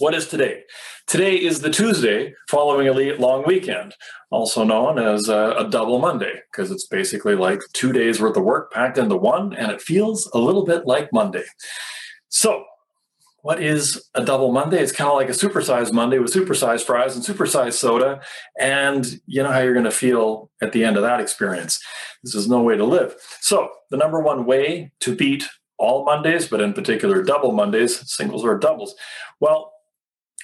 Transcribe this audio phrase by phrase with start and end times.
[0.00, 0.62] what is today?
[1.06, 3.94] Today is the Tuesday following a long weekend,
[4.30, 8.44] also known as a, a double Monday, because it's basically like two days worth of
[8.44, 11.44] work packed into one, and it feels a little bit like Monday.
[12.28, 12.64] So,
[13.42, 14.80] what is a double Monday?
[14.80, 18.20] It's kind of like a supersized Monday with supersized fries and supersized soda.
[18.58, 21.82] And you know how you're going to feel at the end of that experience.
[22.22, 23.14] This is no way to live.
[23.40, 25.48] So, the number one way to beat
[25.78, 28.94] all Mondays, but in particular double Mondays, singles or doubles,
[29.40, 29.72] well,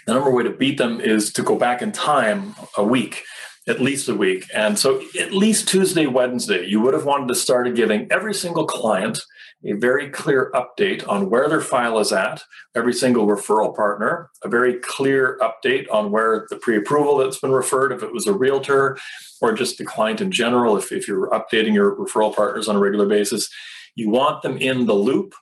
[0.06, 3.24] the number way to beat them is to go back in time a week
[3.68, 4.48] at least a week.
[4.54, 8.64] And so, at least Tuesday, Wednesday, you would have wanted to start giving every single
[8.64, 9.20] client
[9.64, 12.42] a very clear update on where their file is at,
[12.76, 17.50] every single referral partner, a very clear update on where the pre approval that's been
[17.50, 18.96] referred, if it was a realtor
[19.40, 22.80] or just the client in general, if, if you're updating your referral partners on a
[22.80, 23.48] regular basis.
[23.96, 25.34] You want them in the loop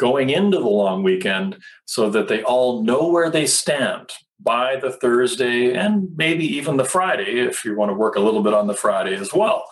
[0.00, 4.90] going into the long weekend so that they all know where they stand by the
[4.90, 8.66] Thursday and maybe even the Friday if you want to work a little bit on
[8.66, 9.62] the Friday as well.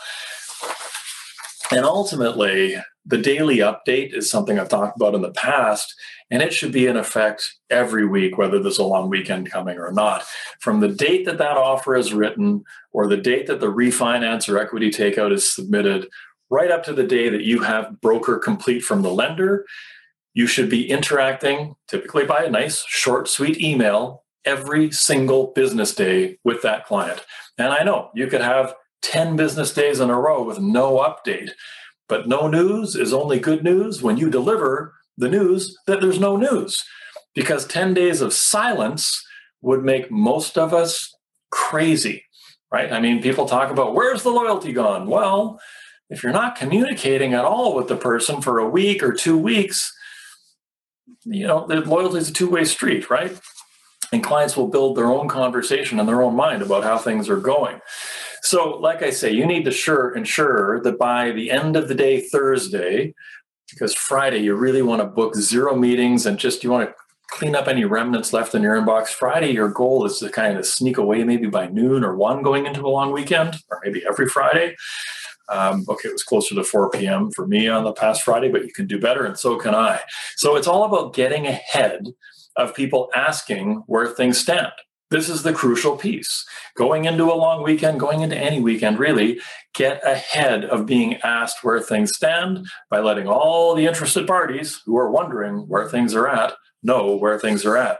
[1.70, 5.94] And ultimately, the daily update is something I've talked about in the past,
[6.30, 9.92] and it should be in effect every week, whether there's a long weekend coming or
[9.92, 10.24] not.
[10.60, 14.58] From the date that that offer is written, or the date that the refinance or
[14.58, 16.08] equity takeout is submitted,
[16.50, 19.64] right up to the day that you have broker complete from the lender,
[20.38, 26.38] you should be interacting, typically by a nice, short, sweet email, every single business day
[26.44, 27.26] with that client.
[27.58, 28.72] And I know you could have
[29.02, 31.50] 10 business days in a row with no update.
[32.08, 36.36] But no news is only good news when you deliver the news that there's no
[36.36, 36.84] news.
[37.34, 39.20] Because 10 days of silence
[39.60, 41.12] would make most of us
[41.50, 42.22] crazy,
[42.70, 42.92] right?
[42.92, 45.08] I mean, people talk about where's the loyalty gone?
[45.08, 45.60] Well,
[46.10, 49.92] if you're not communicating at all with the person for a week or two weeks,
[51.24, 53.38] you know, loyalty is a two way street, right?
[54.12, 57.40] And clients will build their own conversation in their own mind about how things are
[57.40, 57.80] going.
[58.42, 61.94] So, like I say, you need to sure ensure that by the end of the
[61.94, 63.14] day, Thursday,
[63.70, 66.94] because Friday you really want to book zero meetings and just you want to
[67.30, 69.08] clean up any remnants left in your inbox.
[69.08, 72.66] Friday, your goal is to kind of sneak away maybe by noon or one going
[72.66, 74.74] into a long weekend, or maybe every Friday.
[75.50, 77.30] Um, okay, it was closer to 4 p.m.
[77.30, 80.00] for me on the past Friday, but you can do better, and so can I.
[80.36, 82.06] So it's all about getting ahead
[82.56, 84.72] of people asking where things stand.
[85.10, 86.44] This is the crucial piece.
[86.76, 89.40] Going into a long weekend, going into any weekend, really,
[89.74, 94.98] get ahead of being asked where things stand by letting all the interested parties who
[94.98, 97.98] are wondering where things are at know where things are at.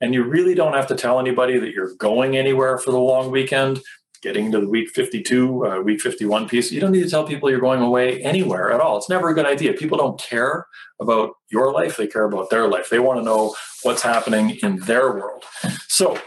[0.00, 3.30] And you really don't have to tell anybody that you're going anywhere for the long
[3.30, 3.80] weekend.
[4.22, 7.48] Getting into the week 52, uh, week 51 piece, you don't need to tell people
[7.48, 8.98] you're going away anywhere at all.
[8.98, 9.72] It's never a good idea.
[9.72, 10.66] People don't care
[11.00, 12.90] about your life, they care about their life.
[12.90, 15.44] They want to know what's happening in their world.
[15.88, 16.18] So,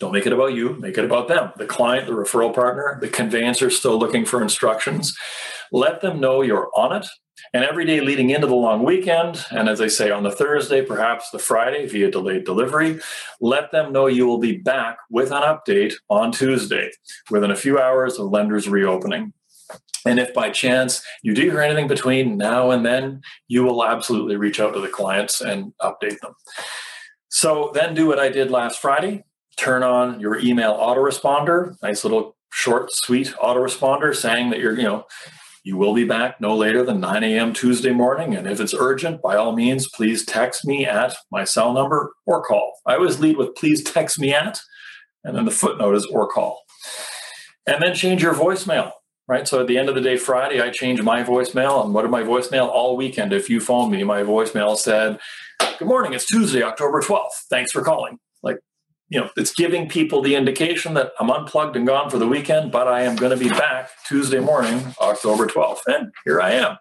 [0.00, 1.52] don't make it about you, make it about them.
[1.56, 5.16] The client, the referral partner, the conveyancer still looking for instructions.
[5.70, 7.06] Let them know you're on it.
[7.52, 10.82] And every day leading into the long weekend, and as I say, on the Thursday,
[10.82, 13.00] perhaps the Friday via delayed delivery,
[13.40, 16.90] let them know you will be back with an update on Tuesday
[17.30, 19.32] within a few hours of lenders reopening.
[20.06, 24.36] And if by chance you do hear anything between now and then, you will absolutely
[24.36, 26.34] reach out to the clients and update them.
[27.30, 29.24] So then do what I did last Friday
[29.56, 35.04] turn on your email autoresponder, nice little short, sweet autoresponder saying that you're, you know,
[35.64, 37.54] you will be back no later than 9 a.m.
[37.54, 38.34] Tuesday morning.
[38.34, 42.44] And if it's urgent, by all means, please text me at my cell number or
[42.44, 42.74] call.
[42.86, 44.60] I always lead with please text me at,
[45.24, 46.62] and then the footnote is or call.
[47.66, 48.92] And then change your voicemail,
[49.26, 49.48] right?
[49.48, 51.82] So at the end of the day, Friday, I change my voicemail.
[51.82, 53.32] And what did my voicemail all weekend?
[53.32, 55.18] If you phone me, my voicemail said,
[55.78, 57.46] Good morning, it's Tuesday, October 12th.
[57.48, 58.18] Thanks for calling
[59.14, 62.72] you know, it's giving people the indication that I'm unplugged and gone for the weekend,
[62.72, 65.82] but I am going to be back Tuesday morning, October 12th.
[65.86, 66.78] And here I am.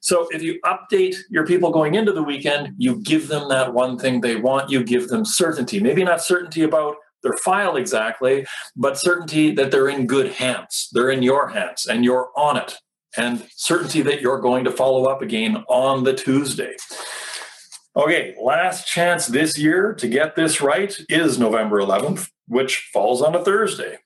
[0.00, 3.98] So if you update your people going into the weekend, you give them that one
[3.98, 5.80] thing they want, you give them certainty.
[5.80, 6.94] Maybe not certainty about
[7.24, 8.46] their file exactly,
[8.76, 10.88] but certainty that they're in good hands.
[10.92, 12.76] They're in your hands and you're on it.
[13.16, 16.76] And certainty that you're going to follow up again on the Tuesday.
[17.98, 23.34] Okay, last chance this year to get this right is November 11th, which falls on
[23.34, 23.98] a Thursday.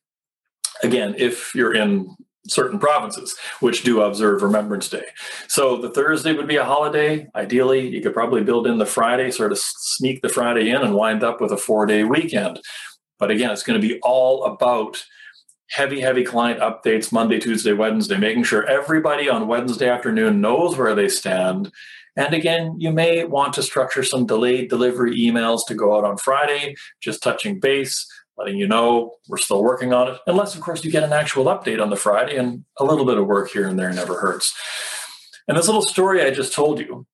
[0.83, 2.17] Again, if you're in
[2.49, 5.05] certain provinces which do observe Remembrance Day.
[5.47, 7.29] So the Thursday would be a holiday.
[7.35, 10.95] Ideally, you could probably build in the Friday, sort of sneak the Friday in and
[10.95, 12.61] wind up with a four day weekend.
[13.19, 15.05] But again, it's going to be all about
[15.69, 20.95] heavy, heavy client updates Monday, Tuesday, Wednesday, making sure everybody on Wednesday afternoon knows where
[20.95, 21.71] they stand
[22.17, 26.19] And again, you may want to structure some delayed delivery emails to go out on
[26.19, 28.07] Friday, just touching base,
[28.37, 30.19] letting you know we're still working on it.
[30.27, 33.19] Unless, of course, you get an actual update on the Friday, and a little bit
[33.19, 34.55] of work here and there never hurts.
[35.49, 37.07] And this little story I just told you,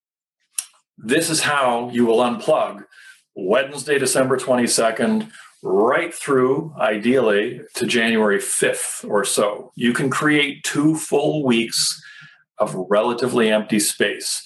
[0.96, 2.84] this is how you will unplug
[3.36, 5.30] Wednesday, December 22nd,
[5.62, 9.72] right through, ideally, to January 5th or so.
[9.76, 12.02] You can create two full weeks
[12.60, 14.42] of relatively empty space.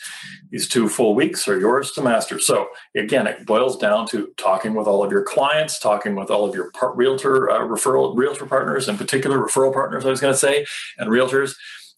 [0.50, 2.38] These two full weeks are yours to master.
[2.38, 6.48] So again, it boils down to talking with all of your clients, talking with all
[6.48, 10.04] of your par- realtor uh, referral realtor partners, in particular referral partners.
[10.04, 10.66] I was going to say,
[10.98, 11.54] and realtors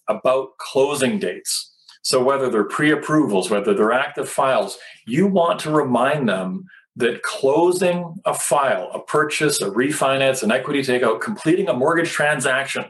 [0.08, 1.72] about closing dates.
[2.02, 4.76] So whether they're pre-approvals, whether they're active files,
[5.06, 10.80] you want to remind them that closing a file, a purchase, a refinance, an equity
[10.82, 12.84] takeout, completing a mortgage transaction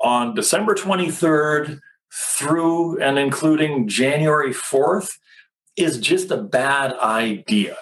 [0.00, 1.80] on December 23rd
[2.12, 5.18] through and including January 4th
[5.76, 7.76] is just a bad idea.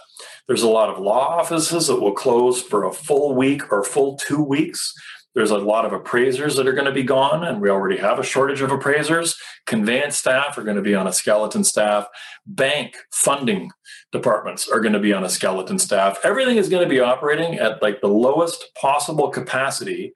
[0.46, 4.16] There's a lot of law offices that will close for a full week or full
[4.16, 4.94] two weeks.
[5.34, 8.18] There's a lot of appraisers that are going to be gone, and we already have
[8.18, 9.36] a shortage of appraisers.
[9.66, 12.08] Conveyance staff are going to be on a skeleton staff.
[12.46, 13.70] Bank funding
[14.10, 16.18] departments are going to be on a skeleton staff.
[16.24, 20.12] Everything is going to be operating at like the lowest possible capacity,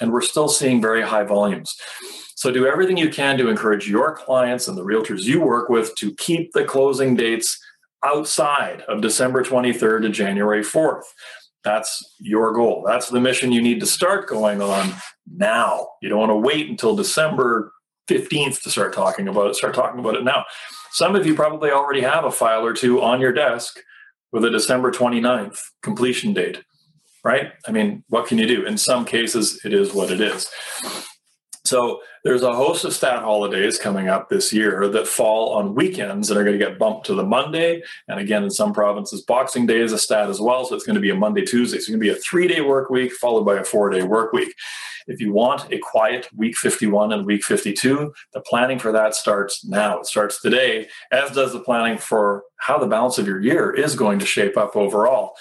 [0.00, 1.74] and we're still seeing very high volumes.
[2.34, 5.94] So do everything you can to encourage your clients and the realtors you work with
[5.96, 7.58] to keep the closing dates
[8.04, 11.04] outside of December 23rd to January 4th.
[11.64, 12.84] That's your goal.
[12.86, 14.94] That's the mission you need to start going on
[15.26, 15.88] now.
[16.00, 17.72] You don't want to wait until December
[18.08, 19.56] 15th to start talking about it.
[19.56, 20.44] Start talking about it now.
[20.92, 23.80] Some of you probably already have a file or two on your desk
[24.30, 26.62] with a December 29th completion date,
[27.26, 27.52] right?
[27.66, 28.64] I mean, what can you do?
[28.64, 30.48] In some cases, it is what it is.
[31.64, 36.30] So there's a host of stat holidays coming up this year that fall on weekends
[36.30, 37.82] and are going to get bumped to the Monday.
[38.06, 40.64] And again, in some provinces, Boxing Day is a stat as well.
[40.64, 41.78] So it's going to be a Monday, Tuesday.
[41.78, 44.04] So it's going to be a three day work week followed by a four day
[44.04, 44.54] work week.
[45.06, 49.64] If you want a quiet week 51 and week 52, the planning for that starts
[49.64, 50.00] now.
[50.00, 53.94] It starts today, as does the planning for how the balance of your year is
[53.94, 55.34] going to shape up overall.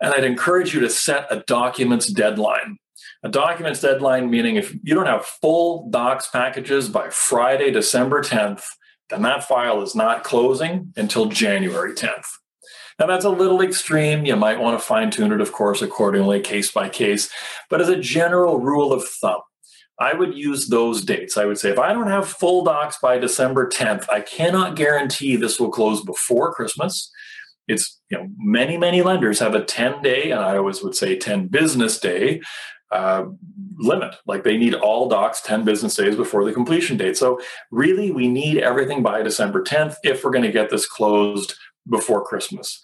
[0.00, 2.78] And I'd encourage you to set a documents deadline.
[3.22, 8.64] A documents deadline meaning if you don't have full docs packages by Friday, December 10th,
[9.10, 12.26] then that file is not closing until January 10th.
[13.00, 14.26] Now, that's a little extreme.
[14.26, 17.30] You might want to fine tune it, of course, accordingly, case by case.
[17.70, 19.40] But as a general rule of thumb,
[19.98, 21.38] I would use those dates.
[21.38, 25.36] I would say if I don't have full docs by December 10th, I cannot guarantee
[25.36, 27.10] this will close before Christmas.
[27.68, 31.16] It's, you know, many, many lenders have a 10 day, and I always would say
[31.16, 32.42] 10 business day
[32.90, 33.24] uh,
[33.78, 34.14] limit.
[34.26, 37.16] Like they need all docs 10 business days before the completion date.
[37.16, 41.54] So, really, we need everything by December 10th if we're going to get this closed
[41.90, 42.80] before Christmas.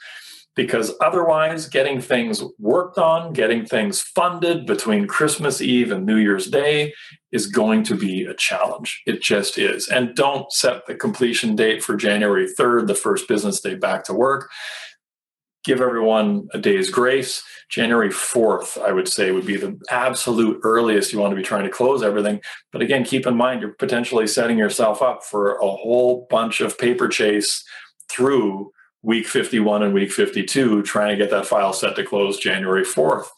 [0.55, 6.47] Because otherwise, getting things worked on, getting things funded between Christmas Eve and New Year's
[6.47, 6.95] Day
[7.31, 9.03] is going to be a challenge.
[9.07, 9.87] It just is.
[9.89, 14.15] And don't set the completion date for January 3rd, the first business day back to
[14.15, 14.51] work.
[15.63, 21.13] Give everyone a day's grace January 4th, I would say, would be the absolute earliest
[21.13, 22.41] you want to be trying to close everything.
[22.73, 26.79] But again, keep in mind, you're potentially setting yourself up for a whole bunch of
[26.79, 27.65] paper chase
[28.09, 28.71] through
[29.07, 33.29] week 51 and week 52, trying to get that file set to close January 4th.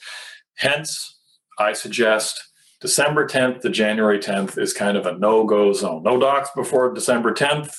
[0.57, 1.19] Hence,
[1.59, 2.43] I suggest
[2.81, 6.03] December 10th to January 10th is kind of a no go zone.
[6.03, 7.77] No docs before December 10th.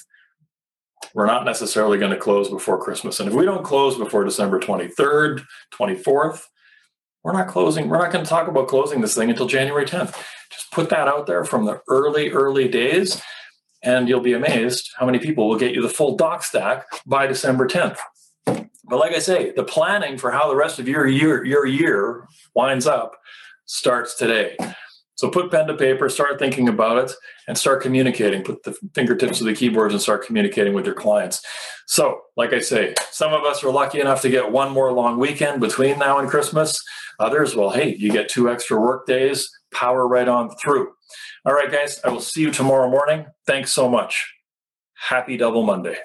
[1.15, 3.19] We're not necessarily going to close before Christmas.
[3.19, 5.43] And if we don't close before December 23rd,
[5.73, 6.43] 24th,
[7.23, 7.89] we're not closing.
[7.89, 10.15] We're not going to talk about closing this thing until January 10th.
[10.51, 13.19] Just put that out there from the early, early days,
[13.83, 17.27] and you'll be amazed how many people will get you the full doc stack by
[17.27, 17.99] December 10th.
[18.45, 22.27] But like I say, the planning for how the rest of your year, your year
[22.55, 23.15] winds up
[23.65, 24.57] starts today.
[25.19, 27.11] So put pen to paper, start thinking about it,
[27.47, 28.41] and start communicating.
[28.41, 31.45] Put the fingertips of the keyboards and start communicating with your clients.
[31.87, 35.19] So, like I say, some of us are lucky enough to get one more long
[35.19, 36.81] weekend between now and Christmas.
[37.19, 40.93] Others, well, hey, you get two extra work days, power right on through.
[41.49, 43.25] All right, guys, I will see you tomorrow morning.
[43.47, 44.35] Thanks so much.
[44.93, 45.97] Happy Double Monday.